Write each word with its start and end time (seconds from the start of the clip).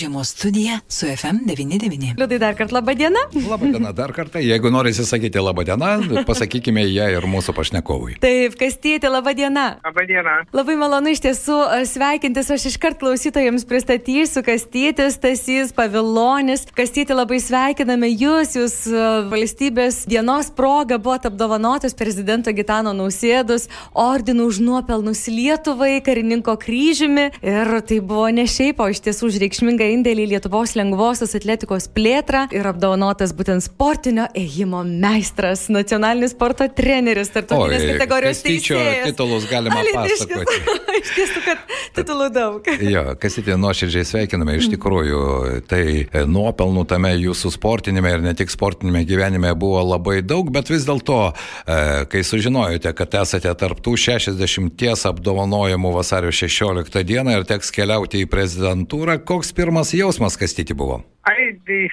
žiemos 0.00 0.32
studija 0.32 0.80
su 0.88 1.06
FM99. 1.06 2.14
Liudai 2.18 2.38
dar 2.38 2.56
kartą 2.56 2.74
labą 2.78 2.94
dieną. 2.94 3.20
Labą 3.50 3.72
dieną 3.72 3.92
dar 3.92 4.12
kartą. 4.16 4.38
Jeigu 4.38 4.70
norisi 4.70 5.06
sakyti 5.06 5.38
labą 5.38 5.64
dieną, 5.64 6.24
pasakykime 6.26 6.86
ją 6.88 7.08
ir 7.16 7.26
mūsų 7.28 7.54
pašnekovui. 7.56 8.16
Taip, 8.22 8.56
Kastytė, 8.60 9.10
labą 9.12 9.34
dieną. 9.36 9.66
Labą 9.84 10.06
dieną. 10.08 10.36
Labai 10.56 10.76
malonu 10.80 11.12
iš 11.12 11.20
tiesų 11.26 11.58
e, 11.60 11.82
sveikintis, 11.88 12.50
aš 12.54 12.66
iškart 12.72 13.00
klausytojams 13.02 13.66
pristatysiu 13.68 14.42
Kastytis, 14.46 15.18
Tasys, 15.20 15.74
Pavilonis. 15.76 16.64
Kastytė, 16.76 17.14
labai 17.18 17.40
sveikiname 17.44 18.08
jūs, 18.14 18.56
jūs 18.56 18.76
e, 18.88 19.04
valstybės 19.32 20.04
dienos 20.10 20.48
proga 20.56 20.98
buvote 20.98 21.28
apdovanotas 21.28 21.96
prezidento 21.98 22.52
Gitano 22.56 22.94
Nausėdos 22.96 23.68
ordinu 23.94 24.48
už 24.48 24.62
nuopelnus 24.64 25.26
Lietuvai, 25.28 26.00
karininko 26.04 26.56
kryžiumi. 26.60 27.30
Ir 27.44 27.74
tai 27.86 28.00
buvo 28.00 28.28
ne 28.32 28.46
šiaip, 28.48 28.80
o 28.80 28.88
iš 28.90 29.02
tiesų 29.04 29.30
už 29.30 29.40
reikšmingą 29.44 29.89
indėlį 29.92 30.26
į 30.26 30.30
Lietuvos 30.34 30.76
lengvosios 30.78 31.34
atletikos 31.38 31.88
plėtrą 31.94 32.46
ir 32.54 32.68
apdovanotas 32.70 33.34
būtent 33.36 33.64
sportinio 33.64 34.28
ėjimo 34.38 34.82
meistras, 34.86 35.66
nacionalinis 35.72 36.34
sporto 36.36 36.68
treneris, 36.68 37.32
tarptautinės 37.34 37.86
kategorijos 37.94 38.44
teisėjas. 38.46 39.10
titulus 39.10 39.48
galima 39.50 39.82
pasakoti. 39.94 40.60
iš 41.00 41.12
tiesų, 41.16 41.42
kad 41.44 41.62
titulų 41.96 42.28
daug. 42.34 42.70
jo, 42.94 43.04
kasitė 43.20 43.56
nuoširdžiai 43.60 44.06
sveikiname, 44.06 44.56
iš 44.60 44.70
tikrųjų, 44.74 45.22
tai 45.70 45.84
e, 46.04 46.24
nuopelnų 46.28 46.84
tame 46.90 47.12
jūsų 47.16 47.52
sportinėme 47.56 48.14
ir 48.14 48.24
ne 48.24 48.34
tik 48.38 48.52
sportinėme 48.52 49.02
gyvenime 49.08 49.52
buvo 49.58 49.82
labai 49.86 50.20
daug, 50.26 50.50
bet 50.52 50.70
vis 50.72 50.86
dėlto, 50.88 51.20
e, 51.30 51.80
kai 52.10 52.22
sužinojote, 52.26 52.92
kad 52.96 53.16
esate 53.22 53.54
tarptų 53.62 53.96
60 54.00 55.06
apdovanojimų 55.10 55.94
vasario 55.94 56.32
16 56.34 57.04
dieną 57.06 57.38
ir 57.38 57.46
teks 57.48 57.72
keliauti 57.74 58.24
į 58.24 58.30
prezidentūrą, 58.30 59.20
koks 59.26 59.54
pirmas 59.56 59.79
jausmas 59.96 60.36
kastyti 60.40 60.76
buvo? 60.76 61.00
Ai, 61.28 61.52
tai 61.66 61.86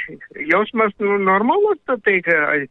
jausmas 0.49 0.93
nu, 0.99 1.17
normalus, 1.23 1.79
tai 2.05 2.19
ai, 2.27 2.67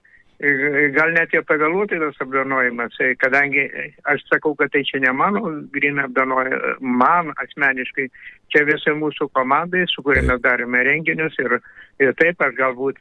gal 0.93 1.13
net 1.17 1.33
ir 1.33 1.45
pavėluotai 1.49 1.99
tas 2.01 2.19
apdanojimas, 2.21 2.97
kadangi 3.23 3.65
aš 4.05 4.25
sakau, 4.29 4.55
kad 4.59 4.71
tai 4.73 4.83
čia 4.85 5.01
ne 5.01 5.13
mano 5.17 5.41
grinai 5.73 6.05
apdanojimas, 6.05 6.77
man 6.81 7.33
asmeniškai, 7.41 8.09
čia 8.53 8.65
visai 8.69 8.95
mūsų 9.01 9.31
komandai, 9.33 9.87
su 9.89 10.05
kuria 10.05 10.23
mes 10.29 10.43
darėme 10.45 10.83
renginius 10.85 11.37
ir, 11.41 11.59
ir 12.01 12.13
taip 12.21 12.43
aš 12.45 12.53
galbūt 12.59 13.01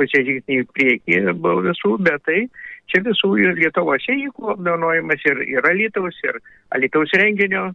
pasižingsnį 0.00 0.62
į 0.62 0.68
priekį 0.74 1.20
buvau 1.38 1.62
visų, 1.68 1.94
bet 2.02 2.26
tai 2.26 2.48
čia 2.90 3.04
visų 3.06 3.36
Lietuvos 3.60 4.10
įvykų 4.10 4.54
apdanojimas 4.56 5.22
ir, 5.30 5.44
ir 5.46 5.70
Alytaus, 5.70 6.18
ir 6.26 6.42
Alytaus 6.74 7.14
renginio 7.14 7.68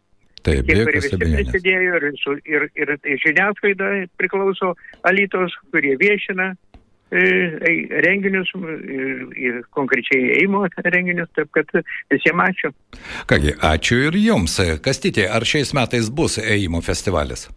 Taip, 0.44 0.66
tie, 0.68 0.76
kurie 0.84 1.00
visi 1.00 1.18
prisidėjo 1.22 1.98
ir, 2.00 2.06
ir, 2.44 2.68
ir, 2.76 2.94
ir 3.00 3.24
žiniasklaida 3.24 3.90
priklauso 4.20 4.74
Alytos, 5.08 5.56
kurie 5.72 5.96
viešina 6.02 6.50
e, 6.52 7.24
e, 7.24 7.74
renginius 8.04 8.52
ir, 8.60 9.26
ir 9.40 9.64
konkrečiai 9.78 10.36
eimo 10.42 10.66
renginius, 10.84 11.32
taip 11.38 11.52
kad 11.56 11.72
visiems 12.12 12.48
ačiū. 12.50 12.74
Kągi, 13.32 13.56
ačiū 13.72 14.04
ir 14.10 14.20
jums. 14.20 14.60
Kastyti, 14.84 15.24
ar 15.24 15.48
šiais 15.48 15.72
metais 15.78 16.12
bus 16.12 16.40
eimo 16.44 16.84
festivalis? 16.84 17.48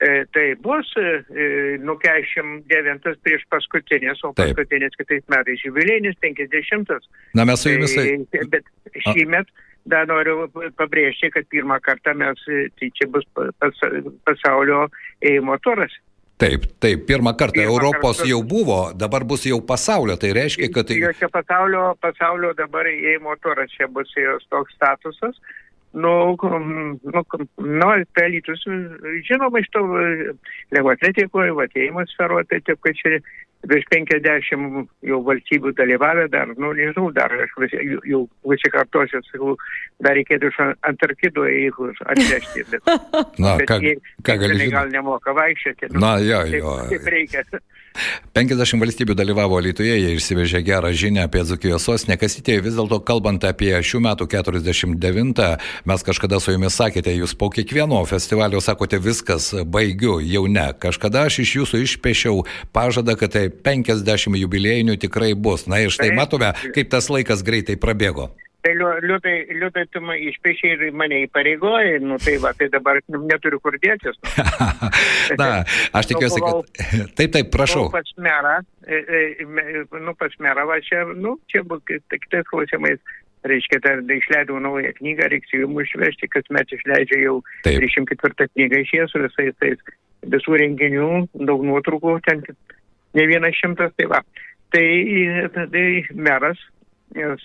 E, 0.00 0.24
tai 0.32 0.54
bus 0.64 0.94
e, 0.96 1.76
nu 1.84 1.98
49 2.00 3.18
prieš 3.20 3.42
paskutinės, 3.52 4.22
o 4.24 4.32
paskutinės 4.32 4.96
kitais 4.96 5.26
metais 5.28 5.60
jubilėjinis 5.60 6.16
50. 6.24 6.94
Na 7.36 7.44
mes 7.44 7.60
su 7.60 7.74
jumis. 7.74 7.98
E, 8.00 8.46
bet 8.48 8.64
šį 8.96 9.26
metą 9.28 9.68
dar 9.88 10.06
noriu 10.08 10.46
pabrėžti, 10.76 11.30
kad 11.34 11.48
pirmą 11.50 11.80
kartą 11.84 12.14
mes, 12.18 12.40
tai 12.78 12.90
čia 12.96 13.08
bus 13.08 13.26
pas, 13.34 13.82
pasaulio 14.26 14.86
ėjimo 15.22 15.56
turas. 15.64 15.94
Taip, 16.40 16.64
taip, 16.80 17.02
pirmą 17.08 17.34
kartą 17.36 17.58
pirmą 17.58 17.72
Europos 17.74 18.16
kartą. 18.22 18.30
jau 18.30 18.42
buvo, 18.42 18.78
dabar 18.96 19.24
bus 19.28 19.44
jau 19.44 19.60
pasaulio, 19.60 20.16
tai 20.16 20.32
reiškia, 20.36 20.70
kad... 20.72 20.88
Tai... 20.88 20.96
Jo 20.96 21.12
čia 21.18 21.28
pasaulio, 21.32 21.82
pasaulio 22.00 22.54
dabar 22.56 22.88
ėjimo 22.88 23.36
turas, 23.44 23.68
čia 23.76 23.90
bus 23.92 24.08
jos 24.16 24.46
toks 24.48 24.72
statusas. 24.78 25.36
Nu, 25.92 26.36
nu, 26.38 27.22
nu 27.56 27.86
pelytus, 28.14 28.62
žinoma, 29.26 29.58
iš 29.58 29.70
to 29.74 29.80
lengvatletikoje, 30.70 31.54
vatėjimo 31.58 32.04
sferoje, 32.12 32.46
tai 32.46 32.60
taip, 32.62 32.78
kad 32.86 32.94
čia 32.94 33.18
virš 33.68 33.88
50 33.90 34.86
jau 35.04 35.18
valstybių 35.26 35.72
dalyvavę 35.76 36.28
dar, 36.32 36.52
nu, 36.54 36.70
nežinau, 36.78 37.10
dar 37.16 37.34
aš 37.34 37.52
vis, 37.60 37.74
jau, 37.74 37.98
jau 38.06 38.22
pasikartosiu, 38.46 39.20
sakau, 39.32 39.56
dar 40.00 40.14
reikėtų 40.16 40.52
iš 40.52 40.60
Antarkido 40.86 41.44
įhus 41.50 41.98
atvežti. 42.06 42.64
Bet, 42.70 42.86
Na, 43.42 43.56
bet 43.58 43.66
ką, 43.68 43.80
jie, 43.82 43.96
ką 44.24 44.38
gali 44.40 44.70
gal 44.72 44.94
nemoka 44.94 45.34
vaikščioti. 45.36 45.90
Nu, 45.92 46.04
Na, 46.06 46.14
jo, 46.22 46.40
taip, 46.46 46.62
jo. 46.62 46.78
Taip 46.94 47.12
reikia. 47.16 47.44
50 48.36 48.80
valstybių 48.80 49.14
dalyvavo 49.18 49.58
Lietuvoje, 49.60 49.96
jie 49.98 50.14
išsivežė 50.16 50.60
gerą 50.64 50.92
žinią 50.94 51.24
apie 51.26 51.42
Dzukijos 51.44 51.84
sostinę. 51.88 52.16
Kasitė, 52.20 52.60
vis 52.62 52.76
dėlto 52.78 53.00
kalbant 53.06 53.44
apie 53.44 53.72
šių 53.84 54.02
metų 54.06 54.28
49, 54.30 55.42
mes 55.90 56.06
kažkada 56.06 56.38
su 56.40 56.54
jumis 56.54 56.78
sakėte, 56.78 57.12
jūs 57.16 57.34
po 57.38 57.50
kiekvieno 57.50 57.98
festivalio 58.08 58.62
sakote 58.62 59.00
viskas, 59.02 59.50
baigiu, 59.66 60.20
jau 60.22 60.46
ne. 60.46 60.68
Kažkada 60.80 61.26
aš 61.28 61.40
iš 61.44 61.56
jūsų 61.60 61.82
išpešiau 61.86 62.44
pažadą, 62.76 63.18
kad 63.18 63.34
tai 63.34 63.48
50 63.50 64.38
jubiliejinių 64.44 64.96
tikrai 65.02 65.34
bus. 65.34 65.66
Na 65.70 65.82
ir 65.82 65.90
štai 65.94 66.12
matome, 66.14 66.54
kaip 66.76 66.94
tas 66.94 67.10
laikas 67.10 67.44
greitai 67.46 67.78
prabėgo. 67.80 68.30
Tai 68.60 68.72
liūtai, 68.76 69.34
liūtai 69.56 69.86
tu 69.88 70.02
išpešiai 70.04 70.74
ir 70.74 70.96
mane 70.96 71.22
įpareigoji, 71.24 72.00
nu 72.04 72.18
tai 72.20 72.34
va, 72.42 72.52
tai 72.56 72.68
dabar 72.72 72.98
neturiu 73.08 73.60
kur 73.64 73.76
dėtis. 73.80 74.18
Na, 75.40 75.62
aš 75.96 76.10
tikiuosi, 76.10 76.42
kad... 76.44 76.82
Taip, 77.16 77.32
taip, 77.32 77.48
prašau. 77.54 77.86
Nu, 77.86 77.94
pats 77.94 78.12
merą, 78.20 78.58
e, 78.84 78.98
e, 79.00 79.22
nu, 80.04 80.12
pats 80.18 80.36
merą, 80.44 80.66
va 80.68 80.76
čia, 80.84 81.06
nu, 81.16 81.38
čia 81.48 81.64
bus 81.64 81.80
kitais 81.88 82.44
klausimais. 82.52 83.00
Reiškia, 83.48 83.78
tai 83.80 83.94
išleidau 84.12 84.58
naują 84.60 84.90
knygą, 84.98 85.30
reiks 85.32 85.54
jų 85.56 85.64
išvežti, 85.80 86.28
kasmet 86.28 86.74
išleidžia 86.76 87.22
jau 87.22 87.38
taip. 87.64 87.78
34 87.80 88.50
knygą 88.50 88.80
iš 88.82 88.90
jas 88.98 89.14
su 89.14 89.22
visais 89.22 89.56
tais 89.62 89.80
visų 90.34 90.58
renginių, 90.60 91.06
daug 91.48 91.64
nuotraukų, 91.64 92.18
ten 92.26 92.44
ne 93.16 93.24
vienas 93.30 93.56
šimtas, 93.56 93.94
tai 93.96 94.10
va. 94.12 94.20
Tai, 94.76 94.84
tai 95.56 95.86
meras 96.12 96.60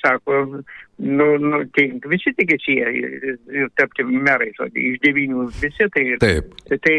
sako, 0.01 0.61
nu, 0.97 1.27
nu, 1.37 1.63
tai 1.75 1.87
visi 2.11 2.33
tikisi 2.37 2.77
jie 2.79 3.67
tapti 3.79 4.05
merais, 4.05 4.59
o 4.59 4.67
iš 4.69 4.99
devynių 5.03 5.47
visi 5.61 5.89
tai. 5.95 6.05
Taip. 6.21 6.53
Tai, 6.69 6.79
tai 6.85 6.97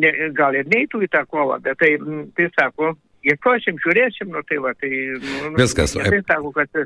ne, 0.00 0.12
gal 0.36 0.56
ir 0.58 0.68
neįtų 0.72 1.04
į 1.06 1.10
tą 1.12 1.24
kovą, 1.30 1.60
bet 1.64 1.78
tai, 1.82 1.94
tai 2.36 2.48
sako, 2.56 2.94
ieškosim, 3.28 3.78
žiūrėsim, 3.84 4.32
nu 4.34 4.42
tai 4.48 4.58
va, 4.64 4.74
tai. 4.80 4.92
Nu, 5.22 5.54
Viskas. 5.60 5.96
Tai 5.98 6.22
sako, 6.28 6.52
kad, 6.56 6.82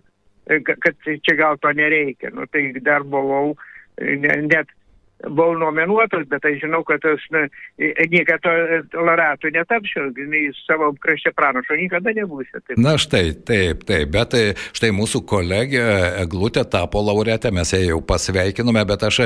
kad 0.85 0.95
čia 1.07 1.37
gal 1.39 1.59
to 1.63 1.73
nereikia, 1.77 2.33
nu 2.35 2.47
tai 2.53 2.69
dar 2.85 3.07
buvau 3.07 3.55
net 3.97 4.71
buvau 5.25 5.57
nominuotas, 5.59 6.27
bet 6.29 6.45
aš 6.45 6.59
žinau, 6.61 6.83
kad 6.87 7.05
aš 7.09 7.25
na, 7.33 7.47
niekada 8.13 8.53
laureatų 8.93 9.53
netapšiu, 9.55 10.11
savo 10.67 10.93
krašte 11.01 11.33
pranašo 11.37 11.79
niekada 11.79 12.13
nebūsiu. 12.17 12.61
Taip. 12.61 12.77
Na 12.81 12.97
štai, 13.01 13.33
taip, 13.49 13.87
taip, 13.89 14.13
bet 14.13 14.37
štai 14.77 14.93
mūsų 14.97 15.23
kolegė 15.29 15.85
Eglutė 16.23 16.67
tapo 16.69 17.01
laureatė, 17.05 17.53
mes 17.55 17.73
ją 17.73 17.81
jau 17.85 18.01
pasveikinome, 18.05 18.85
bet 18.89 19.07
aš 19.09 19.21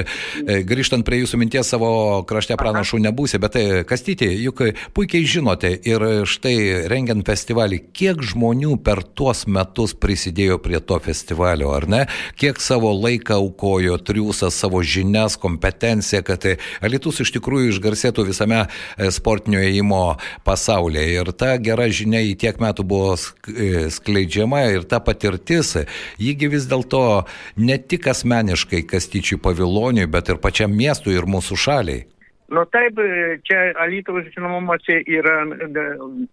grįžtant 0.68 1.06
prie 1.06 1.22
jūsų 1.24 1.40
minties 1.42 1.72
savo 1.74 1.90
krašte 2.28 2.56
pranašų 2.60 3.02
nebūsi, 3.08 3.40
bet 3.42 3.58
kastyti, 3.90 4.30
juk 4.44 4.62
puikiai 4.96 5.26
žinote 5.26 5.72
ir 5.90 6.06
štai 6.28 6.86
rengiant 6.90 7.26
festivalį, 7.26 7.82
kiek 7.96 8.22
žmonių 8.32 8.76
per 8.86 9.02
tuos 9.02 9.44
metus 9.50 9.96
prisidėjo 9.98 10.60
prie 10.62 10.78
to 10.80 11.00
festivalio, 11.02 11.74
ar 11.74 11.88
ne? 11.90 12.04
Kiek 12.38 12.62
savo 12.62 12.92
laiką 12.94 13.40
aukojo, 13.40 13.98
triūsas 14.06 14.56
savo 14.62 14.82
žinias, 14.86 15.36
kompetencijas 15.80 15.80
kompetencija, 15.80 16.22
kad 16.22 16.44
Alitus 16.84 17.20
iš 17.20 17.32
tikrųjų 17.32 17.70
išgarsėtų 17.72 18.26
visame 18.28 18.66
sportinio 19.10 19.60
ėjimo 19.60 20.18
pasaulyje. 20.44 21.20
Ir 21.20 21.32
ta 21.32 21.56
gera 21.58 21.88
žinia 21.88 22.20
į 22.20 22.36
tiek 22.36 22.60
metų 22.60 22.84
buvo 22.84 23.16
skleidžiama 23.16 24.70
ir 24.74 24.84
ta 24.84 25.00
patirtis, 25.00 25.76
jįgi 26.18 26.50
vis 26.50 26.68
dėlto 26.68 27.24
ne 27.56 27.78
tik 27.78 28.06
asmeniškai 28.06 28.84
Kastyčiui 28.86 29.40
Paviloniui, 29.40 30.06
bet 30.06 30.28
ir 30.28 30.40
pačiam 30.40 30.72
miestui 30.72 31.16
ir 31.16 31.24
mūsų 31.24 31.56
šaliai. 31.56 32.06
Nu 32.50 32.64
taip, 32.66 32.98
čia 33.46 33.72
Alytaus 33.78 34.26
žinomumas 34.34 34.82
yra 34.90 35.44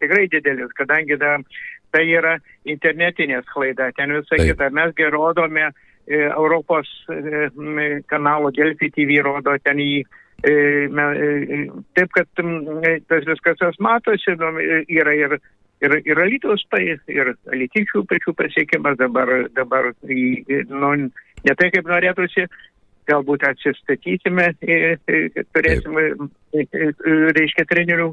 tikrai 0.02 0.28
didelis, 0.28 0.72
kadangi 0.74 1.16
da, 1.22 1.38
tai 1.94 2.08
yra 2.10 2.40
internetinė 2.66 3.44
sklaida, 3.46 3.92
ten 3.96 4.16
visą 4.16 4.40
kitą. 4.42 4.72
Mes 4.74 4.98
rodome 5.14 5.70
Europos 6.08 6.88
kanalo 8.08 8.52
Delfi 8.56 8.92
TV 8.96 9.20
rodo 9.24 9.58
ten 9.64 9.82
jį. 9.84 10.02
Taip, 11.98 12.12
kad 12.14 12.42
tas 13.10 13.26
viskas 13.26 13.58
tas 13.60 13.80
matosi, 13.82 14.36
yra 14.94 15.16
ir, 15.18 15.38
ir, 15.82 15.98
ir 16.06 16.22
Alytaus, 16.24 16.64
ir 16.78 17.34
Alytičių 17.52 18.06
pačių 18.08 18.36
pasiekimas 18.38 19.00
dabar, 19.02 19.50
dabar 19.58 19.92
nu, 20.04 20.94
ne 21.02 21.58
tai 21.58 21.72
kaip 21.74 21.90
norėtųsi, 21.90 22.48
galbūt 23.08 23.44
atsistatysime, 23.48 24.52
turėsime, 25.56 26.08
reiškia, 27.40 27.68
trenerių. 27.70 28.12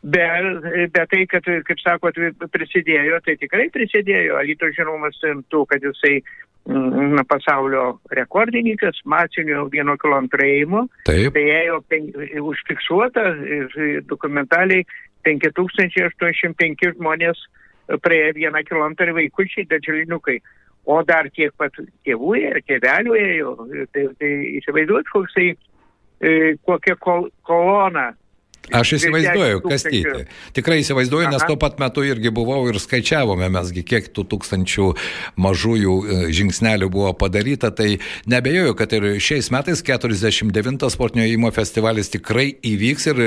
Bet, 0.00 0.64
bet 0.94 1.10
tai, 1.12 1.26
kad, 1.28 1.44
kaip 1.44 1.80
sakot, 1.82 2.16
prisidėjo, 2.54 3.18
tai 3.20 3.34
tikrai 3.36 3.66
prisidėjo. 3.68 4.38
Alito 4.40 4.70
žinomas 4.72 5.18
tuo, 5.52 5.66
kad 5.68 5.84
jisai 5.84 6.22
pasaulio 7.28 8.00
rekordininkas, 8.10 9.00
masinio 9.04 9.68
vieno 9.72 9.96
kilometro 9.98 10.44
ėjimo. 10.44 10.86
Taip. 11.08 11.32
Tai 11.34 11.42
ėjo 11.42 11.80
pen, 11.88 12.10
užfiksuota 12.40 13.24
dokumentaliai 14.08 14.84
5805 15.26 16.94
žmonės 16.96 17.42
praėjo 18.04 18.34
vieną 18.38 18.62
kilometrą 18.68 19.14
vaikučiai, 19.16 19.66
darželinukai. 19.70 20.38
O 20.86 21.02
dar 21.04 21.28
tiek 21.34 21.52
pat 21.58 21.74
tėvų 22.06 22.36
ir 22.38 22.62
tėvelių 22.68 23.16
ėjo. 23.18 23.56
Tai, 23.92 24.06
tai 24.20 24.30
įsivaizduot, 24.60 25.10
koksai, 25.12 25.50
e, 26.22 26.54
kokia 26.64 26.96
kol, 26.96 27.28
kolona 27.46 28.10
Aš 28.70 28.92
įsivaizduoju, 28.98 29.62
kas 29.64 29.84
tyti. 29.86 30.26
Tikrai 30.54 30.78
įsivaizduoju, 30.84 31.30
nes 31.32 31.42
tuo 31.48 31.56
pat 31.58 31.80
metu 31.82 32.04
irgi 32.06 32.30
buvau 32.34 32.60
ir 32.70 32.78
skaičiavome 32.78 33.48
mesgi, 33.50 33.82
kiek 33.86 34.10
tų 34.14 34.26
tūkstančių 34.30 34.88
mažųjų 35.40 35.96
e, 36.00 36.18
žingsnelių 36.36 36.90
buvo 36.92 37.10
padaryta. 37.18 37.72
Tai 37.74 37.88
nebejoju, 38.30 38.76
kad 38.78 38.94
ir 38.94 39.08
šiais 39.18 39.50
metais 39.54 39.82
49 39.86 40.90
sportinio 40.94 41.26
įmo 41.32 41.50
festivalis 41.56 42.12
tikrai 42.14 42.52
įvyks 42.62 43.10
ir 43.10 43.24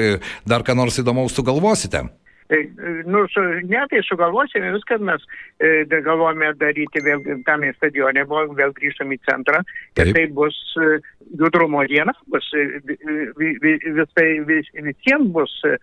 dar 0.47 0.63
ką 0.63 0.77
nors 0.79 1.01
įdomaus 1.03 1.35
sugalvosite. 1.35 2.05
Tai, 2.53 2.69
nu, 3.05 3.27
su, 3.33 3.41
ne, 3.41 3.79
tai 3.89 4.03
sugalvosime 4.05 4.69
viską, 4.75 4.99
mes 5.07 5.23
e, 5.57 5.71
galvojame 6.05 6.51
daryti 6.61 7.01
vėl 7.01 7.23
tame 7.47 7.71
stadione, 7.79 8.27
vėl 8.29 8.75
grįžtam 8.77 9.09
į 9.15 9.17
centrą. 9.25 9.63
Taip. 9.97 10.11
Ir 10.11 10.13
tai 10.13 10.25
bus 10.37 10.59
e, 10.77 10.99
judrumo 11.39 11.81
diena, 11.89 12.13
bus, 12.29 12.45
e, 12.53 12.67
vis, 12.85 13.57
vis, 13.63 14.13
vis, 14.51 14.69
visiems 14.85 15.33
bus 15.33 15.55
e, 15.65 15.79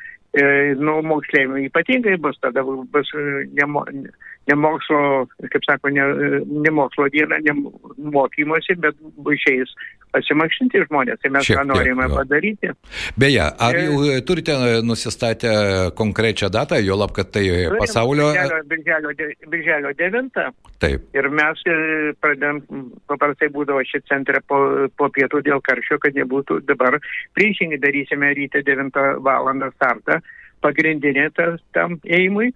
nu, 0.78 1.00
moksleivių 1.10 1.64
ypatingai 1.66 2.16
bus, 2.22 2.38
tada 2.42 2.62
bus 2.62 3.08
nemo, 3.56 3.82
ne 4.48 4.56
mokslo, 4.58 5.26
kaip 5.52 5.64
sako, 5.66 5.90
ne, 5.94 6.04
ne 6.46 6.74
mokslo 6.74 7.08
diena, 7.12 7.40
ne 7.42 7.54
mokymosi, 8.14 8.78
bet 8.82 8.98
išeis 9.34 9.74
pasimakšinti 10.14 10.82
žmonės. 10.88 11.20
Tai 11.22 11.30
mes 11.34 11.46
Šiek 11.46 11.60
tą 11.60 11.64
norime 11.68 12.06
tiek, 12.06 12.16
padaryti. 12.16 12.72
Beje, 13.20 13.44
ar 13.66 13.78
ir... 13.78 13.84
jau 13.86 14.16
turite 14.26 14.56
nusistatę 14.86 15.52
konkrečią 15.98 16.50
datą, 16.52 16.80
jo 16.82 16.98
lab, 16.98 17.14
kad 17.16 17.30
tai 17.34 17.44
pasaulio... 17.78 18.30
Birželio, 18.70 19.14
birželio 19.52 19.94
9. 19.98 20.40
Taip. 20.80 21.06
Ir 21.14 21.28
mes 21.34 21.62
e, 21.68 21.76
pradėm, 22.22 22.62
paprastai 23.10 23.50
būdavo 23.54 23.82
šį 23.86 24.02
centrą 24.08 24.42
po, 24.48 24.60
po 24.96 25.10
pietų 25.14 25.42
dėl 25.46 25.62
karščio, 25.66 26.00
kad 26.02 26.16
nebūtų 26.16 26.62
dabar. 26.70 26.98
Priešingai 27.38 27.80
darysime 27.82 28.32
ryte 28.38 28.64
9 28.66 28.96
val. 29.26 29.50
startą, 29.74 30.19
pagrindinė 30.64 31.28
tam 31.74 31.98
ėjimui 32.04 32.50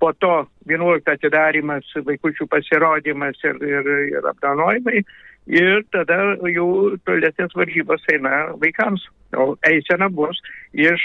po 0.00 0.12
to 0.16 0.34
11 0.68 1.12
atidarimas, 1.12 1.88
vaikučių 2.06 2.46
pasirodymas 2.48 3.40
ir, 3.44 3.58
ir, 3.60 3.90
ir 4.16 4.28
apdanojimai. 4.32 5.02
Ir 5.50 5.82
tada 5.92 6.18
jau 6.52 6.68
tolesnės 7.08 7.56
varžybos 7.56 8.04
eina 8.12 8.52
vaikams. 8.60 9.04
O 9.36 9.54
eisena 9.68 10.08
bus 10.12 10.40
iš, 10.72 11.02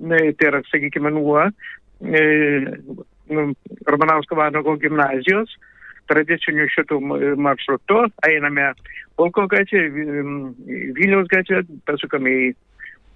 tai 0.00 0.48
yra, 0.48 0.60
sakykime, 0.70 1.12
nuo 1.16 1.38
e, 1.46 2.22
nu, 3.32 3.46
Romanausko 3.88 4.38
Vanago 4.38 4.76
gimnazijos, 4.80 5.54
tradiciniu 6.10 6.68
šitų 6.72 7.00
maršrutu, 7.40 8.04
einame 8.28 8.72
Polko 9.16 9.46
gatvė, 9.50 9.86
Vilniaus 10.96 11.28
gatvė, 11.32 11.62
pasukame 11.88 12.32
į, 12.36 12.48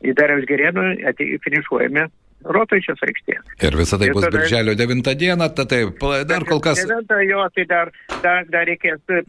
į 0.08 0.16
Dariaus 0.16 0.48
Gerėną, 0.48 0.86
finišuojame 1.44 2.08
Rotušės 2.44 3.02
aikštėje. 3.04 3.42
Ir 3.66 3.76
visą 3.76 3.98
tai 4.00 4.08
ir 4.08 4.16
bus 4.16 4.24
tada, 4.24 4.38
birželio 4.38 4.74
9 4.78 5.14
dieną, 5.20 5.50
tai 5.56 5.66
taip, 5.68 6.04
dar 6.28 6.46
kol 6.48 6.62
kas. 6.64 6.82
9 6.88 7.16
jo, 7.28 7.44
tai 7.56 7.66
dar, 7.68 7.92
dar, 8.24 8.46
dar 8.48 8.68
reikės 8.68 9.00
e, 9.12 9.22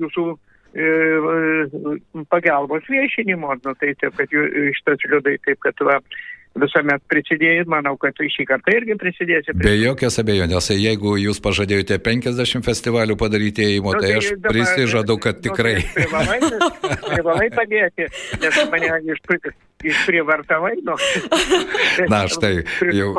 jūsų 0.00 0.28
e, 0.32 0.86
e, 0.86 1.96
pagalbos 2.32 2.88
viešinimo, 2.88 3.52
nu, 3.60 3.74
tai 3.80 3.92
taip, 4.00 4.16
kad 4.16 4.32
šitas 4.78 5.04
liūdai, 5.10 5.36
taip, 5.44 5.60
kad 5.66 5.84
va, 5.84 5.98
visuomet 6.58 7.02
prisidėjai, 7.10 7.66
manau, 7.68 7.94
kad 8.00 8.16
šį 8.16 8.46
kartą 8.48 8.74
irgi 8.78 8.96
prisidėsi. 9.00 9.54
Be 9.58 9.74
jokios 9.76 10.16
abejonės, 10.22 10.70
jeigu 10.78 11.16
jūs 11.20 11.42
pažadėjote 11.44 11.98
50 12.06 12.64
festivalių 12.64 13.18
padaryti 13.20 13.66
įėjimo, 13.66 13.92
nu, 13.92 14.00
tai, 14.00 14.14
tai 14.14 14.20
aš 14.22 14.30
dabar, 14.38 14.54
prisižadu, 14.54 15.18
kad 15.20 15.44
tikrai. 15.44 15.76
Nu, 15.82 15.86
tai 15.90 16.06
privalai, 16.06 16.40
privalai 17.10 17.48
padėti, 17.54 18.08
nes 18.40 18.60
mane 18.72 18.92
iš 19.12 19.24
išprievartavai, 19.84 20.74
nu. 20.84 20.96
Na, 22.12 22.24
štai, 22.30 22.64
jau 22.94 23.12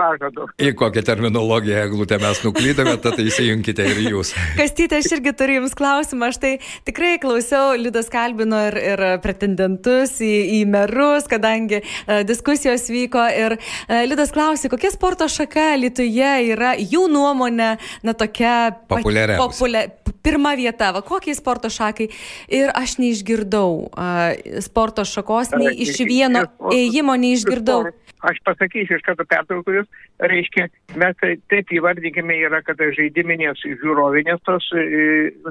į 0.62 0.72
kokią 0.78 1.04
terminologiją, 1.06 1.86
eglutę 1.88 2.20
mes 2.22 2.42
nuklydome, 2.46 2.96
tad 3.04 3.20
įsijunkite 3.22 3.86
ir 3.92 4.02
jūs. 4.10 4.34
Kastytė, 4.60 5.02
aš 5.02 5.18
irgi 5.18 5.36
turiu 5.38 5.60
Jums 5.62 5.76
klausimą. 5.78 6.32
Aš 6.34 6.40
tai 6.44 6.54
tikrai 6.88 7.16
klausiau, 7.22 7.76
Liudas 7.80 8.10
kalbino 8.12 8.60
ir, 8.70 8.80
ir 8.94 9.06
pretendentus 9.24 10.18
į, 10.24 10.34
į 10.60 10.62
merus, 10.72 11.30
kadangi 11.32 11.82
uh, 11.82 12.24
diskusijos 12.28 12.90
vyko 12.92 13.24
ir 13.32 13.58
uh, 13.58 14.02
Liudas 14.08 14.34
klausė, 14.36 14.72
kokia 14.74 14.92
sporto 14.94 15.30
šaka 15.32 15.74
Lietuvoje 15.80 16.34
yra 16.56 16.76
jų 16.80 17.06
nuomonė, 17.12 17.76
na, 18.06 18.18
tokia 18.18 18.56
populiariausia. 18.90 19.46
Populia, 19.46 19.88
pirma 20.26 20.56
vieta, 20.58 20.92
va, 20.96 21.04
kokiai 21.06 21.38
sporto 21.38 21.72
šakai. 21.72 22.10
Ir 22.54 22.74
aš 22.74 22.98
neišgirdau 23.02 23.70
uh, 23.86 24.60
sporto 24.66 25.06
šakos 25.08 25.54
nei 25.56 25.76
iš 25.86 26.02
vieno 26.08 26.48
ėjimo 26.74 27.16
neišgirdau. 27.22 27.86
Aš 28.26 28.40
pasakysiu 28.48 28.98
iš 28.98 29.04
karto 29.06 29.26
pertraukus, 29.30 29.86
reiškia, 30.32 30.68
mes 30.98 31.18
tai 31.22 31.36
taip 31.52 31.70
įvardinkime 31.76 32.40
yra, 32.48 32.64
kad 32.66 32.80
žaidiminės 32.98 33.62
žiūrovinės 33.66 34.42
tos 34.48 34.66
e, 34.74 34.86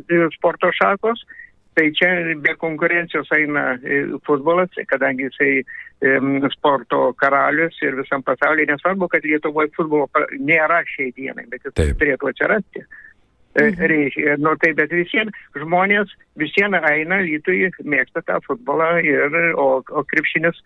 e, 0.00 0.20
sporto 0.34 0.72
šakos, 0.74 1.22
tai 1.78 1.88
čia 1.94 2.10
be 2.42 2.56
konkurencijos 2.58 3.30
eina 3.36 3.76
e, 3.76 4.00
futbolas, 4.26 4.74
kadangi 4.90 5.28
jisai 5.28 5.52
sporto 6.52 7.14
karalius 7.16 7.78
ir 7.82 7.94
visam 7.96 8.24
pasaulyje, 8.26 8.72
nesvarbu, 8.72 9.08
kad 9.12 9.24
Lietuvoje 9.24 9.70
futbolo 9.76 10.08
nėra 10.36 10.82
šiai 10.90 11.14
dienai, 11.16 11.46
bet 11.48 11.64
jis 11.64 11.76
taip. 11.78 11.94
turėtų 12.00 12.32
atsirasti. 12.32 12.82
Mhm. 13.54 13.84
Reiškia, 13.90 14.36
nu 14.42 14.54
tai 14.58 14.72
bet 14.74 14.90
visiems 14.90 15.34
žmonės, 15.54 16.10
visiems 16.40 16.86
eina, 16.90 17.20
lytui 17.22 17.68
mėgsta 17.86 18.24
tą 18.26 18.40
futbolą, 18.46 18.96
ir, 19.06 19.36
o, 19.54 19.68
o 19.78 20.02
krepšinis 20.10 20.58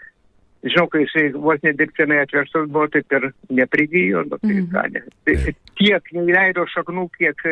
žinau, 0.67 0.89
kai 0.91 1.05
jisai 1.05 1.29
vos 1.35 1.61
nedirbtinai 1.63 2.23
atverstas 2.25 2.67
buvo, 2.73 2.89
taip 2.91 3.13
ir 3.15 3.29
neprigijo, 3.55 4.25
nu, 4.27 4.39
tai 4.43 4.55
mm. 4.57 4.67
ką 4.73 4.85
ne. 4.95 5.03
Tai, 5.27 5.55
tiek 5.79 6.11
neįleido 6.17 6.65
šaknų, 6.73 7.07
kiek, 7.19 7.45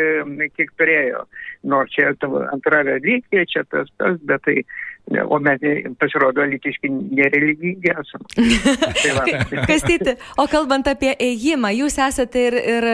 kiek 0.59 0.73
turėjo. 0.81 1.23
Nors 1.71 1.93
čia 1.95 2.11
antra 2.51 2.83
religija, 2.87 3.47
čia 3.53 3.63
tas, 3.71 3.91
tas, 4.01 4.19
bet 4.27 4.43
tai, 4.49 4.59
o 5.07 5.39
mes 5.39 5.63
pasirodo, 6.01 6.45
litiški 6.51 6.91
nereligingi 6.91 7.93
esame. 7.93 8.27
tai 9.05 9.65
Kastyti, 9.69 10.17
o 10.39 10.47
kalbant 10.51 10.89
apie 10.91 11.13
ėjimą, 11.23 11.71
jūs 11.77 11.99
esate 12.03 12.47
ir, 12.49 12.57
ir 12.75 12.89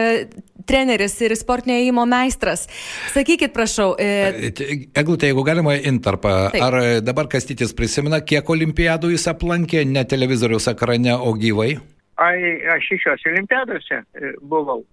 treneris 0.69 1.15
ir 1.25 1.35
sportinio 1.37 1.75
ėjimo 1.81 2.05
meistras. 2.09 2.67
Sakykit, 3.13 3.53
prašau. 3.55 3.93
E... 3.99 4.51
Eglutė, 4.95 5.31
jeigu 5.31 5.45
galima, 5.47 5.75
intarpą. 5.75 6.35
Taip. 6.53 6.63
Ar 6.63 6.79
dabar 7.03 7.29
Kastytis 7.31 7.73
prisimena, 7.77 8.21
kiek 8.21 8.49
olimpiadų 8.49 9.13
jis 9.15 9.27
aplankė 9.33 9.83
ne 9.89 10.05
televizoriaus 10.07 10.69
ekrane, 10.71 11.15
o 11.17 11.33
gyvai? 11.39 11.73
Ai, 12.21 12.37
aš 12.75 12.91
šešios 12.91 13.25
olimpiadose 13.31 14.03
e, 14.03 14.33
buvau. 14.41 14.83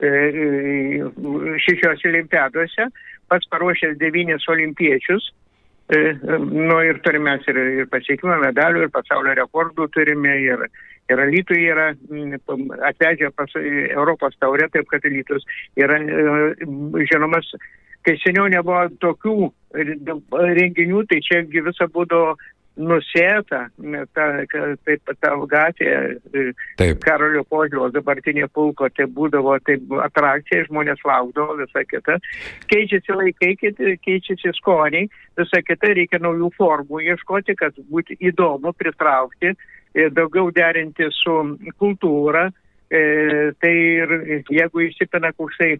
E, 0.00 0.08
e, 0.08 1.56
šešios 1.62 2.04
olimpiadose, 2.08 2.88
pats 3.28 3.50
paruošęs 3.52 3.98
devynis 4.00 4.48
olimpiečius. 4.50 5.30
Nu 5.88 6.78
ir 6.80 6.98
turime 7.04 7.36
ir, 7.44 7.58
ir 7.80 7.88
pasiekimą 7.92 8.38
medalių, 8.40 8.86
ir 8.86 8.92
pasaulio 8.94 9.34
rekordų 9.36 9.90
turime, 9.92 10.32
ir, 10.40 10.62
ir 11.12 11.22
Alytų 11.26 11.58
yra 11.60 11.90
atvežę 12.88 13.28
pas 13.36 13.52
Europos 13.60 14.36
taurę, 14.40 14.70
taip 14.72 14.88
kad 14.88 15.04
Alytus 15.04 15.44
yra 15.76 15.98
žinomas, 17.10 17.50
kai 18.04 18.16
seniau 18.22 18.48
nebuvo 18.48 18.86
tokių 19.04 19.36
renginių, 19.74 21.04
tai 21.10 21.20
čia 21.28 21.44
visa 21.52 21.90
būdavo 21.92 22.32
nusėta, 22.76 23.68
ta, 24.16 24.24
taip, 24.86 25.12
ta 25.22 25.32
gatvė 25.50 25.92
taip. 26.78 26.98
Karolio 27.04 27.44
Požėlos 27.46 27.94
dabartinė 27.94 28.48
pulko, 28.52 28.88
tai 28.90 29.06
būdavo 29.06 29.56
taip 29.66 29.94
atrakcija, 30.08 30.66
žmonės 30.68 31.04
laukdavo, 31.06 31.56
visa 31.60 31.84
kita. 31.86 32.18
Keičiasi 32.72 33.14
laikai, 33.14 33.54
keičiasi 34.02 34.54
skoniai, 34.58 35.06
visa 35.38 35.62
kita 35.62 35.94
reikia 35.94 36.20
naujų 36.22 36.50
formų 36.58 37.04
ieškoti, 37.14 37.56
kad 37.60 37.78
būtų 37.90 38.18
įdomu 38.32 38.74
pritraukti, 38.78 39.54
daugiau 40.16 40.50
derinti 40.54 41.10
su 41.22 41.40
kultūra. 41.78 42.48
E, 42.94 43.00
tai 43.58 43.72
ir 43.74 44.10
jeigu 44.52 44.82
įsipina 44.84 45.30
koksai 45.34 45.78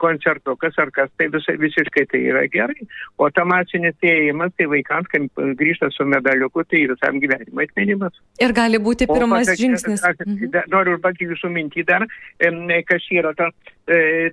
koncertukas 0.00 0.78
ar 0.78 0.90
kas, 0.94 1.10
tai 1.18 1.28
visai, 1.32 1.56
visiškai 1.60 2.06
tai 2.10 2.20
yra 2.30 2.44
gerai. 2.52 2.86
O 3.20 3.28
ta 3.30 3.44
masinis 3.48 3.96
ėjimas, 4.02 4.54
tai 4.56 4.68
vaikams, 4.72 5.10
kai 5.12 5.20
grįžta 5.60 5.90
su 5.92 6.06
medaliuku, 6.08 6.64
tai 6.70 6.86
visam 6.92 7.20
gyvenimui 7.22 7.68
atminimas. 7.68 8.16
Ir 8.40 8.54
gali 8.56 8.80
būti 8.82 9.08
pirmas 9.10 9.46
pasak, 9.46 9.60
žingsnis. 9.60 10.04
Aš, 10.04 10.24
mhm. 10.24 10.56
Noriu 10.72 10.96
užbaigti 10.96 11.28
jūsų 11.28 11.52
mintį 11.54 11.86
dar, 11.88 12.08
kas 12.88 13.10
yra 13.12 13.34
ta, 13.36 13.50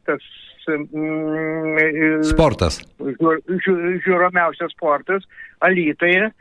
tas 0.08 0.26
mm, 0.72 2.24
sportas. 2.32 2.80
Žiūromiausias 3.00 4.76
sportas 4.76 5.28
Alytoje. 5.66 6.32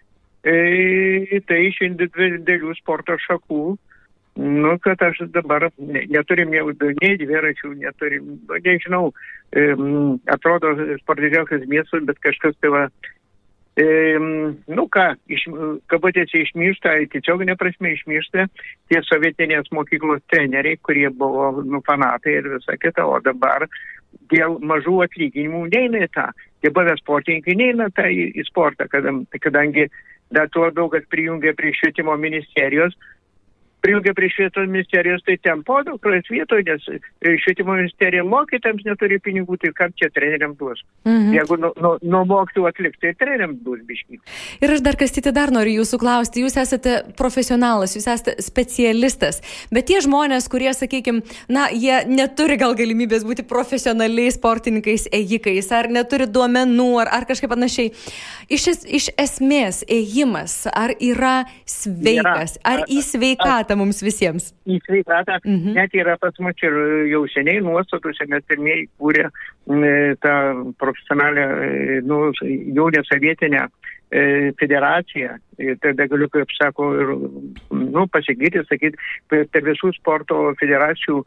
Tai 0.44 1.58
iš 1.64 1.78
individualių 1.86 2.74
sporto 2.76 3.16
šakų 3.16 3.62
Nu, 4.36 4.78
kad 4.82 5.02
aš 5.02 5.18
dabar 5.30 5.68
neturim 5.78 6.54
jau 6.54 6.66
nei 6.74 7.14
dviračių, 7.20 7.68
neturim, 7.78 8.32
nu, 8.48 8.56
nežinau, 8.64 9.04
atrodo 10.34 10.72
sportiškiausias 11.04 11.68
miestas, 11.70 12.02
bet 12.08 12.18
kažkas 12.24 12.56
tai 12.58 12.72
va, 12.74 12.82
e, 13.78 13.86
nu 14.18 14.86
ką, 14.90 15.06
iš, 15.30 15.46
kabutėse 15.92 16.42
išmiršta, 16.42 16.96
tiesioginė 17.14 17.54
prasme 17.60 17.94
išmiršta 17.94 18.48
tie 18.90 19.04
sovietinės 19.06 19.70
mokyklos 19.70 20.26
treneriai, 20.34 20.82
kurie 20.82 21.06
buvo 21.14 21.52
nu, 21.62 21.78
fanatai 21.86 22.40
ir 22.40 22.50
visa 22.56 22.74
kita, 22.74 23.06
o 23.06 23.22
dabar 23.22 23.68
dėl 24.34 24.58
mažų 24.66 24.98
atlyginimų 25.06 25.68
neina 25.70 26.02
į 26.08 26.10
tą. 26.10 26.26
Tie 26.58 26.74
buvę 26.74 26.98
sportininkai 26.98 27.54
neina 27.60 27.86
tą 27.94 28.10
į, 28.10 28.32
į 28.34 28.50
sportą, 28.50 28.90
kadangi 28.90 29.86
dar 30.34 30.50
tuo 30.50 30.66
labiau, 30.66 30.90
kad 30.90 31.06
prijungia 31.06 31.54
prie 31.54 31.70
švietimo 31.78 32.16
ministerijos, 32.18 32.98
prijungė 33.84 34.14
prie 34.16 34.30
švietimo 34.32 34.66
ministerijos, 34.70 35.22
tai 35.26 35.36
ten 35.44 35.62
podukros 35.66 36.28
vietoje, 36.32 36.64
nes 36.68 36.86
e, 36.88 37.34
švietimo 37.42 37.76
ministerija 37.76 38.24
mokytams 38.26 38.84
neturi 38.86 39.18
pinigų, 39.22 39.58
tai 39.60 39.72
kam 39.76 39.92
čia 39.98 40.08
treneriam 40.14 40.54
duos. 40.58 40.80
Mhm. 41.04 41.32
Jeigu 41.36 41.58
nuo 41.60 41.72
nu, 41.84 41.92
nu 42.02 42.22
mokytų 42.30 42.66
atlikti, 42.70 43.02
tai 43.04 43.12
treneriam 43.20 43.56
duos 43.64 43.82
biškį. 43.88 44.20
Ir 44.64 44.74
aš 44.76 44.84
dar 44.84 44.98
kastyti 45.00 45.34
dar 45.36 45.52
noriu 45.54 45.80
jūsų 45.80 46.00
klausti, 46.00 46.44
jūs 46.44 46.56
esate 46.60 46.96
profesionalas, 47.18 47.96
jūs 47.98 48.08
esate 48.08 48.36
specialistas, 48.44 49.42
bet 49.74 49.88
tie 49.90 50.00
žmonės, 50.04 50.48
kurie, 50.52 50.70
sakykime, 50.76 51.24
na, 51.52 51.66
jie 51.72 52.00
neturi 52.08 52.56
gal 52.60 52.76
galimybės 52.78 53.26
būti 53.26 53.44
profesionaliais 53.48 54.38
sportininkais, 54.38 55.08
ėjikais, 55.12 55.70
ar 55.76 55.90
neturi 55.92 56.28
duomenų, 56.30 56.88
ar, 57.04 57.12
ar 57.20 57.28
kažkaip 57.28 57.52
panašiai. 57.52 57.92
Iš, 58.52 58.66
es, 58.72 58.82
iš 58.84 59.10
esmės, 59.20 59.82
ėjimas, 59.88 60.56
ar 60.72 60.94
yra 61.00 61.36
sveikas, 61.68 62.58
ar 62.64 62.84
į 62.88 63.00
sveikatą? 63.04 63.73
Sveikatą 63.74 63.76
mums 63.76 64.02
visiems. 64.02 64.52
Į 64.66 64.80
sveikatą. 64.84 65.40
Mhm. 65.44 65.74
Net 65.74 65.94
yra 65.94 66.16
pas 66.18 66.34
mus 66.38 66.54
ir 66.62 66.72
jau 67.10 67.26
seniai 67.28 67.60
nuostatose, 67.60 68.26
mes 68.28 68.44
pirmieji 68.46 68.88
kūrė 68.98 69.30
tą 70.20 70.74
profesionalią, 70.78 71.46
e, 71.48 72.00
nu, 72.04 72.32
jaunę 72.74 73.02
sovietinę 73.04 73.68
e, 74.10 74.52
federaciją. 74.58 75.38
Tada 75.80 76.06
galiu, 76.06 76.28
kaip 76.28 76.50
sako, 76.58 76.94
ir, 76.98 77.08
nu, 77.70 78.06
pasigyti, 78.08 78.62
sakyti, 78.68 78.96
per 79.28 79.62
visų 79.62 79.92
sporto 79.94 80.54
federacijų 80.60 81.22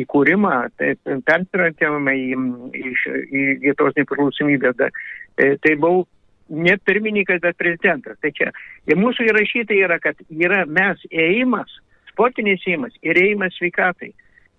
įkūrimą, 0.00 0.68
tai 0.78 0.94
persirantėme 1.26 2.14
į, 2.14 2.34
į, 2.78 2.92
į 3.34 3.46
Lietuvos 3.64 3.96
nepriklausomybę. 3.98 4.72
E, 4.78 5.56
tai 5.58 5.74
buvau 5.74 6.06
ne 6.48 6.76
pirmininkas, 6.78 7.40
bet 7.42 7.56
prezidentas. 7.60 8.18
Tai 8.20 8.32
čia. 8.36 8.50
Ir 8.90 9.00
mūsų 9.00 9.28
įrašyta 9.30 9.76
yra, 9.76 9.98
kad 10.02 10.18
yra 10.28 10.64
mes 10.66 11.00
ėjimas, 11.10 11.72
sportinis 12.10 12.64
ėjimas 12.66 12.94
ir 13.02 13.20
ėjimas 13.20 13.56
sveikatai. 13.58 14.12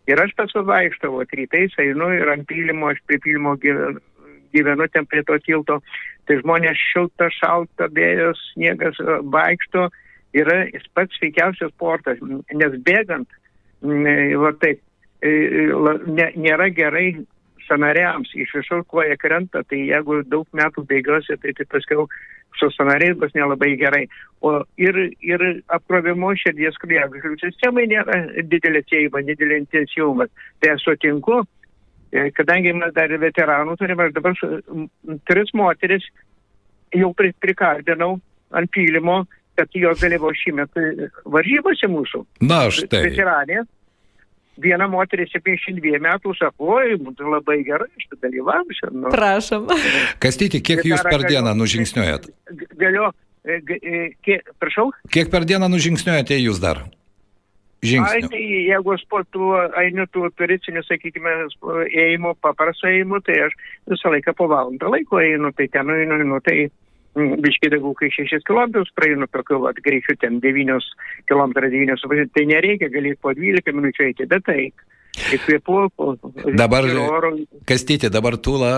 Ir 0.06 0.22
aš 0.22 0.36
pats 0.38 0.54
vaikštau, 0.54 1.24
rytais 1.34 1.74
einu 1.82 2.12
ir 2.13 2.30
ant 2.30 2.46
pylimo, 2.50 2.92
aš 2.94 3.00
prie 3.10 3.18
pylimo 3.24 3.56
gyvenu, 3.62 4.01
gyvenu 4.54 4.88
ten 4.94 5.08
prie 5.10 5.24
to 5.25 5.38
tilto. 5.46 5.80
Tai 6.25 6.39
žmonės 6.42 6.77
šilta, 6.92 7.30
šalta, 7.34 7.89
vėjas, 7.94 8.42
sniegas 8.54 9.00
vaikšto. 9.34 9.89
Yra 10.36 10.65
pats 10.98 11.15
sveikiausias 11.18 11.72
sportas, 11.72 12.20
nes 12.51 12.74
bėgant, 12.86 13.30
va 13.82 14.51
taip, 14.60 14.82
nėra 15.24 16.68
gerai 16.75 17.08
sanariams 17.68 18.32
iš 18.36 18.54
visur 18.60 18.84
koja 18.88 19.18
krenta, 19.18 19.64
tai 19.70 19.82
jeigu 19.90 20.22
daug 20.30 20.48
metų 20.56 20.86
bėgiosi, 20.90 21.38
tai, 21.42 21.54
tai 21.58 21.68
paskiau 21.72 22.08
su 22.60 22.70
sanariais 22.72 23.18
bus 23.20 23.34
nelabai 23.36 23.76
gerai. 23.80 24.06
O 24.42 24.62
ir, 24.80 24.98
ir 25.22 25.44
apkrovimo 25.76 26.32
širdies 26.40 26.78
kraujagyslių 26.82 27.38
sistemai 27.42 27.88
nėra 27.92 28.22
didelė 28.52 28.84
cėjima, 28.90 29.24
didelė 29.28 29.62
intensyvumas. 29.64 30.32
Tai 30.64 30.76
aš 30.76 30.88
sutinku, 30.88 31.42
e, 32.12 32.30
kadangi 32.38 32.74
mes 32.78 32.94
dar 32.96 33.12
veteranų 33.26 33.78
turime, 33.82 34.08
aš 34.08 34.16
dabar 34.20 34.40
tris 35.30 35.54
moteris 35.54 36.08
jau 36.96 37.12
prikardinau 37.18 38.16
ant 38.56 38.72
pylimo, 38.72 39.24
kad 39.56 39.72
jos 39.76 40.02
dalyvavo 40.04 40.34
šįmet 40.36 40.80
varžybose 41.32 41.88
mūsų. 41.92 42.26
Na, 42.44 42.66
štai. 42.72 43.06
Veteranė 43.10 43.64
viena 44.62 44.88
moteris 44.92 45.32
72 45.36 46.00
metų 46.04 46.34
sako, 46.40 46.76
oi, 46.80 46.96
būtų 47.02 47.30
labai 47.32 47.60
gerai, 47.68 47.88
aš 48.00 48.10
dalyvausiu. 48.24 48.92
Nu. 48.94 49.14
Prašom. 49.14 49.70
Kastyti, 50.24 50.62
kiek 50.66 50.84
jūs 50.88 51.04
per 51.06 51.26
dieną 51.28 51.56
nužingsniuojat? 51.58 52.30
Galiu, 52.80 53.10
e, 53.46 53.60
e, 53.60 54.04
kiek, 54.26 54.54
prašau? 54.62 54.92
Kiek 55.12 55.32
per 55.34 55.48
dieną 55.48 55.70
nužingsniuojate 55.74 56.40
jūs 56.42 56.62
dar? 56.64 56.86
Žingsnių. 57.86 58.24
Ai, 58.26 58.30
tai 58.32 58.42
jeigu 58.72 58.96
sportu 58.98 59.52
einu 59.78 60.08
tų 60.10 60.32
turicinių, 60.40 60.82
sakykime, 60.88 61.34
ėjimų, 61.92 62.32
paprastų 62.42 62.90
ėjimų, 62.90 63.20
tai 63.28 63.36
aš 63.46 63.54
visą 63.92 64.14
laiką 64.16 64.34
po 64.38 64.48
valandą 64.50 64.90
laiko 64.90 65.20
einu, 65.22 65.52
tai 65.54 65.68
ten 65.70 65.92
einu, 65.94 66.18
nu, 66.26 66.40
tai 66.42 66.70
biškai 67.16 67.72
daugiau 67.72 67.96
kai 67.96 68.10
6 68.12 68.44
km 68.48 68.84
praeinu 68.96 69.28
tokiu 69.32 69.62
vat, 69.64 69.80
greičiu 69.86 70.18
ten 70.20 70.42
9 70.44 70.80
km 71.30 71.54
9, 71.64 72.30
tai 72.36 72.46
nereikia, 72.52 72.92
gali 72.92 73.16
po 73.16 73.34
12 73.34 73.76
minučių 73.76 74.10
eiti, 74.10 74.28
bet 74.28 74.52
tai 75.16 75.40
Dabar, 76.58 76.88
kastyti, 77.68 78.10
dabar 78.14 78.38
tūla 78.38 78.72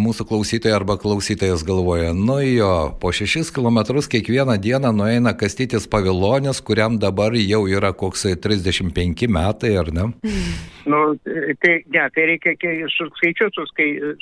mūsų 0.00 0.26
klausytojai 0.28 0.74
arba 0.76 0.98
klausytojas 1.00 1.64
galvoja, 1.66 2.12
nu 2.16 2.40
jo, 2.42 2.72
po 3.00 3.12
6 3.14 3.52
km 3.54 3.82
kiekvieną 4.12 4.58
dieną 4.62 4.92
nueina 4.96 5.34
kastytis 5.38 5.88
pavilonės, 5.90 6.62
kuriam 6.64 6.98
dabar 6.98 7.36
jau 7.38 7.64
yra 7.70 7.92
koks 7.92 8.26
35 8.42 9.28
metai, 9.30 9.74
ar 9.78 9.92
ne? 9.94 10.10
Nu, 10.84 11.14
tai, 11.62 11.74
ne, 11.94 12.06
tai 12.14 12.24
reikia 12.26 12.54
skaičius 12.90 13.58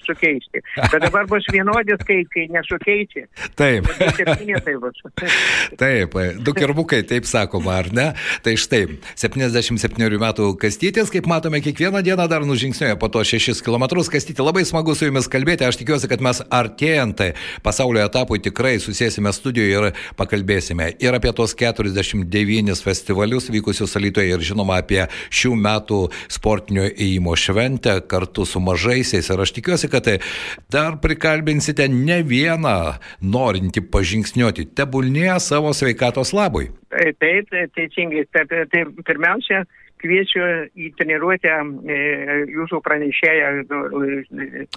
sukeisti. 0.05 0.61
Bet 0.77 0.99
dabar 1.01 1.29
bus 1.31 1.47
vienodi 1.53 1.97
skaičiai, 2.03 2.51
nesukeisti. 2.53 3.25
Taip. 3.57 3.89
Tai 3.89 4.75
bus. 4.83 5.01
taip, 5.83 6.17
du 6.45 6.55
kirbukai, 6.57 7.01
taip 7.09 7.29
sakoma, 7.29 7.79
ar 7.81 7.91
ne? 7.97 8.11
Tai 8.45 8.57
štai, 8.61 8.83
77 9.17 10.21
metų 10.21 10.51
kastytis, 10.61 11.13
kaip 11.13 11.30
matome, 11.31 11.61
kiekvieną 11.63 12.03
dieną 12.03 12.27
dar 12.29 12.43
nužingsniuoja 12.47 12.97
po 12.97 13.09
to 13.09 13.23
6 13.25 13.63
km. 13.63 13.85
Kastyti, 14.11 14.43
labai 14.43 14.65
smagu 14.67 14.95
su 14.95 15.07
jumis 15.07 15.29
kalbėti. 15.31 15.65
Aš 15.67 15.79
tikiuosi, 15.81 16.09
kad 16.11 16.23
mes 16.25 16.43
artėjant 16.51 17.23
pasaulio 17.63 18.03
etapui 18.03 18.41
tikrai 18.43 18.79
susėsime 18.83 19.31
studijoje 19.33 19.77
ir 19.79 20.01
pakalbėsime 20.19 20.91
ir 20.99 21.15
apie 21.15 21.33
tos 21.37 21.55
49 21.55 22.83
festivalius 22.85 23.51
vykusius 23.55 23.95
Alytoje 24.01 24.35
ir 24.35 24.45
žinoma 24.51 24.81
apie 24.83 25.05
šių 25.31 25.55
metų 25.61 26.01
sportinio 26.33 26.89
įėjimo 26.91 27.37
šventę 27.39 28.01
kartu 28.11 28.47
su 28.49 28.63
mažaisiais. 28.65 29.31
Ir 29.31 29.45
aš 29.47 29.55
tikiuosi, 29.61 29.91
kad 29.93 30.11
dar 30.73 30.99
prikalbinsite 31.03 31.87
ne 31.93 32.21
vieną 32.27 32.77
norintį 33.23 33.87
pažingsniuoti, 33.95 34.71
tebulnėje 34.75 35.39
savo 35.47 35.75
sveikatos 35.77 36.35
labui. 36.37 36.71
Taip, 36.91 37.53
teisingai. 37.77 38.25
Taip, 38.35 38.51
tai 38.73 38.85
pirmiausia, 39.07 39.63
kviečiu 40.01 40.47
į 40.75 40.91
treniruotę 40.99 41.53
e, 41.53 42.01
jūsų 42.57 42.81
pranešėją. 42.87 43.53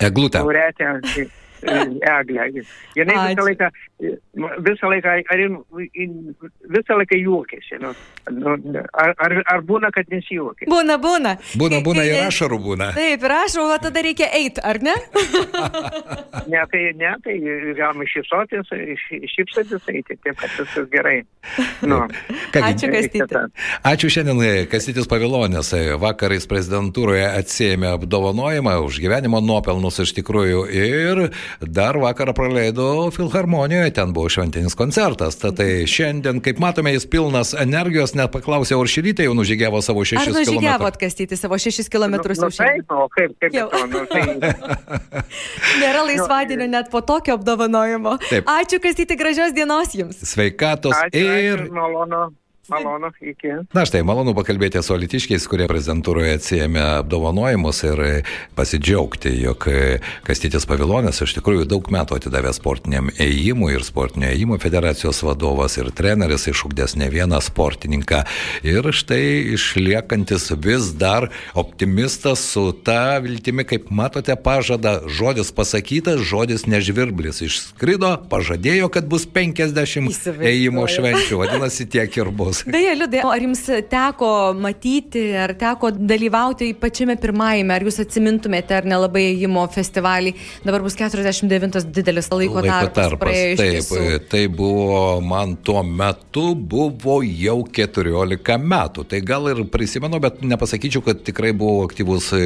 Eglutę. 0.03 0.43
Lauretę. 0.43 0.93
Eglė. 1.63 2.63
Jinai 2.97 3.15
visą 3.31 3.45
laiką, 3.47 3.69
visą 4.67 4.91
laiką, 4.91 5.15
ar, 5.33 5.43
visą 6.75 6.97
laiką 6.99 7.19
juokėsi. 7.19 7.79
Nu, 7.83 7.93
nu, 8.31 8.55
ar, 8.91 9.13
ar, 9.17 9.35
ar 9.55 9.63
būna, 9.67 9.91
kad 9.95 10.09
nesijuokė? 10.13 10.67
Būna, 10.71 10.97
būna. 11.01 11.35
Būna, 11.59 11.81
būna 11.85 12.05
ir 12.07 12.25
ašarų 12.27 12.59
būna. 12.67 12.91
Taip, 12.97 13.23
ir 13.25 13.35
ašarų, 13.37 13.67
o 13.73 13.79
tada 13.83 14.03
reikia 14.05 14.29
eiti, 14.35 14.63
ar 14.63 14.79
ne? 14.83 14.95
ne, 16.53 16.63
tai, 16.71 16.83
ne, 16.99 17.13
tai 17.25 17.37
galima 17.77 18.07
šypsotis, 18.09 18.73
šypsotis 19.33 19.91
eiti, 19.93 20.17
taip, 20.19 20.37
kad 20.39 20.57
viskas 20.59 20.89
gerai. 20.93 21.17
Nu. 21.83 22.03
Kągi, 22.53 22.73
Ačiū, 22.73 22.91
Kastyti. 22.93 23.41
Ačiū 23.83 24.11
šiandien, 24.13 24.67
Kastytis 24.71 25.09
Pavilonės. 25.11 25.73
Vakarais 26.01 26.47
prezidentūroje 26.49 27.25
atsėmė 27.41 27.93
apdovanojimą 27.97 28.77
už 28.85 29.01
gyvenimo 29.03 29.41
nuopelnus 29.43 29.99
iš 30.03 30.13
tikrųjų 30.19 30.63
ir 30.71 31.23
dar 31.61 31.97
vakarą 31.97 32.33
praleido 32.33 33.11
Filharmonijoje, 33.11 33.93
ten 33.93 34.13
buvo 34.13 34.29
šventinis 34.29 34.75
koncertas. 34.75 35.37
Tad 35.41 35.57
tai 35.59 35.85
šiandien, 35.89 36.41
kaip 36.43 36.59
matome, 36.63 36.93
jis 36.95 37.05
pilnas 37.09 37.53
energijos, 37.57 38.15
net 38.17 38.31
paklausė, 38.33 38.77
ar 38.77 38.89
šį 38.89 39.05
rytą 39.09 39.27
jau 39.27 39.35
nužygiavo 39.37 39.81
savo 39.85 40.05
6 40.05 40.17
km. 40.17 40.23
Ar 40.23 40.39
nužygiavo 40.39 40.89
atkastyti 40.89 41.37
savo 41.39 41.59
6 41.59 41.89
km 41.91 42.13
Nu, 42.13 42.19
jau 42.19 42.47
nu, 42.47 42.49
taip, 42.57 42.91
o 42.91 43.07
kaip, 43.09 43.33
kaip 43.41 43.55
Jau. 43.55 43.67
to, 43.71 43.85
nu, 43.87 44.03
tai, 44.09 44.23
Nėra 45.81 46.03
laisvadienio 46.07 46.67
net 46.71 46.91
po 46.93 47.01
tokio 47.05 47.37
apdovanojimo. 47.39 48.17
Taip. 48.29 48.49
Ačiū, 48.49 48.79
kastyti, 48.83 49.17
gražios 49.19 49.55
dienos 49.55 49.95
jums. 49.97 50.21
Sveikatos 50.33 50.95
ačiū, 50.97 51.23
ir... 51.23 51.65
ačiū, 51.65 51.73
malonu, 51.75 52.23
malonu, 52.69 53.09
iki. 53.21 53.47
Na 53.75 53.83
štai, 53.87 54.03
malonu 54.07 54.31
pakalbėti 54.37 54.79
su 54.83 54.93
alitiškiais, 54.95 55.43
kurie 55.51 55.65
prezidentūroje 55.67 56.37
atsijėmė 56.37 56.83
apdovanojimus 57.01 57.81
ir 57.89 58.01
pasidžiaugti, 58.55 59.33
jog 59.43 59.67
Kastytis 60.23 60.63
Pavilonis 60.69 61.19
iš 61.25 61.35
tikrųjų 61.39 61.65
daug 61.67 61.89
metų 61.91 62.19
atidavė 62.19 62.53
sportiniam 62.55 63.09
ėjimui 63.19 63.73
ir 63.75 63.83
sportinio 63.83 64.29
ėjimo 64.31 64.59
federacijos 64.63 65.19
vadovas 65.27 65.75
ir 65.81 65.89
treneris 65.91 66.47
išugdęs 66.53 66.95
ne 67.01 67.09
vieną 67.11 67.41
sportininką. 67.43 68.23
Ir 68.63 68.87
štai 68.95 69.53
išliekantis 69.57 70.51
vis 70.63 70.93
dar 70.95 71.29
optimistas 71.59 72.45
su 72.53 72.69
ta 72.71 73.17
viltimi, 73.23 73.67
kaip 73.67 73.91
matote, 73.91 74.35
pažada 74.39 75.01
žodis 75.07 75.51
pasakytas, 75.51 76.23
žodis 76.23 76.63
nežvirblis. 76.69 77.43
Išskrido, 77.43 78.15
pažadėjo, 78.31 78.87
kad 78.93 79.11
bus 79.11 79.27
50 79.27 80.07
Įsivaizduoju. 80.13 80.47
ėjimo 80.47 80.87
švenčių, 80.87 81.43
vadinasi 81.43 81.89
tiek 81.91 82.17
ir 82.21 82.31
bus. 82.31 82.52
Beje, 82.73 82.93
Liudai, 82.99 83.21
ar 83.25 83.43
jums 83.45 83.63
teko 83.91 84.29
matyti, 84.57 85.23
ar 85.37 85.53
teko 85.59 85.91
dalyvauti 85.95 86.71
pačiame 86.79 87.15
pirmajame, 87.21 87.73
ar 87.75 87.85
jūs 87.87 87.99
atsimintumėte, 88.03 88.77
ar 88.77 88.87
nelabai 88.89 89.23
įėjimo 89.31 89.65
festivalį, 89.73 90.33
dabar 90.65 90.83
bus 90.85 90.97
49 90.99 91.87
didelis 91.93 92.29
laiko, 92.33 92.63
tarpas. 92.65 93.15
praėjo 93.21 93.53
iš 93.55 93.61
Taip, 93.61 93.73
tiesų. 93.77 94.19
tai 94.31 94.43
buvo, 94.51 95.01
man 95.25 95.55
tuo 95.65 95.83
metu 95.83 96.53
buvo 96.55 97.19
jau 97.25 97.59
14 97.65 98.57
metų. 98.63 99.05
Tai 99.09 99.21
gal 99.25 99.49
ir 99.51 99.63
prisimenu, 99.73 100.19
bet 100.23 100.41
nepasakyčiau, 100.45 101.03
kad 101.05 101.23
tikrai 101.27 101.53
buvau 101.57 101.85
aktyvus 101.87 102.31
e, 102.37 102.43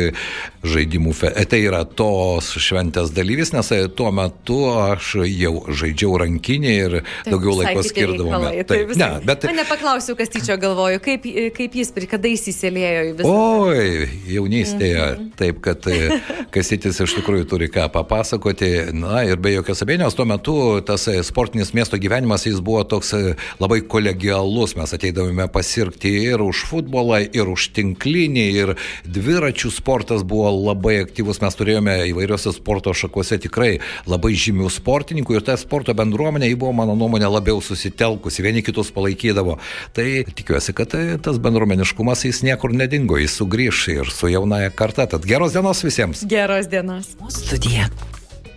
žaidimų. 0.67 1.13
Fe... 1.17 1.31
e, 1.35 1.45
Tai 1.47 1.59
yra 1.63 1.83
tos 1.87 2.49
šventės 2.61 3.13
dalyvis, 3.15 3.53
nes 3.55 3.69
e, 3.75 3.83
tuo 3.97 4.11
metu 4.15 4.59
aš 4.81 5.13
jau 5.25 5.53
žaidžiau 5.71 6.17
rankinį 6.23 6.73
ir 6.77 6.97
Taip, 6.99 7.31
daugiau 7.31 7.55
laiko 7.61 7.83
skirdavome. 7.85 8.33
reikalai, 8.35 8.65
Taip, 8.67 8.87
visai- 8.91 8.99
ne, 9.01 9.25
bet 9.27 9.47
Na, 9.47 9.55
nepaklausiu, 9.61 9.96
kas 10.05 10.29
tyčia 10.29 10.57
galvoju, 10.61 10.99
kaip, 11.03 11.25
kaip 11.57 11.75
jis, 11.75 11.91
kada 12.09 12.29
jis 12.29 12.45
įsilėjo 12.51 13.01
į 13.07 13.13
visą. 13.17 13.31
Oi, 13.33 14.07
jaunystėje, 14.29 15.05
Mhm. 15.17 15.29
taip 15.37 15.61
kad 15.61 15.87
e, 15.87 16.19
Kasytis 16.53 16.99
iš 17.03 17.15
tikrųjų 17.17 17.45
turi 17.49 17.67
ką 17.67 17.87
papasakoti. 17.91 18.93
Na 18.93 19.23
ir 19.23 19.37
be 19.37 19.51
jokios 19.55 19.81
abejonės, 19.83 20.15
tuo 20.15 20.25
metu 20.25 20.55
tas 20.85 21.07
e, 21.07 21.17
sportinis 21.23 21.73
miesto 21.73 21.97
gyvenimas 21.97 22.45
jis 22.45 22.59
buvo 22.63 22.83
toks 22.83 23.13
e, 23.13 23.35
labai 23.59 23.81
kolegialus. 23.81 24.75
Mes 24.77 24.93
ateidavome 24.93 25.47
pasirgti 25.51 26.11
ir 26.29 26.41
už 26.41 26.63
futbolą, 26.69 27.19
ir 27.33 27.49
už 27.49 27.71
tinklinį, 27.77 28.45
ir 28.61 28.73
dviračių 29.05 29.71
sportas 29.73 30.23
buvo 30.27 30.51
labai 30.51 31.01
aktyvus. 31.05 31.41
Mes 31.41 31.57
turėjome 31.57 31.97
įvairiose 32.11 32.53
sporto 32.55 32.93
šakose 32.93 33.39
tikrai 33.43 33.79
labai 34.07 34.33
žymių 34.37 34.69
sportininkų 34.71 35.37
ir 35.39 35.45
ta 35.47 35.57
sporto 35.57 35.93
bendruomenė, 35.97 36.49
ji 36.51 36.59
buvo, 36.59 36.73
mano 36.73 36.95
nuomonė, 36.97 37.29
labiau 37.31 37.61
susitelkusi, 37.63 38.43
vieni 38.45 38.63
kitus 38.65 38.91
palaikydavo. 38.95 39.57
Tai 39.95 40.07
tikiuosi, 40.35 40.75
kad 40.77 40.93
e, 40.97 41.17
tas 41.23 41.39
bendruomeniškumas 41.41 42.25
jis 42.27 42.43
niekur 42.47 42.73
nedingo, 42.75 43.17
jis 43.21 43.37
sugrįš 43.39 43.87
ir 43.95 44.13
su 44.13 44.31
jaunaja 44.31 44.73
karta. 44.75 45.07
Tad 45.09 45.25
geros 45.25 45.55
dienos 45.55 45.83
visiems. 45.85 46.25
Geros 46.29 46.69
dienos. 46.71 47.15
Studija. 47.33 47.89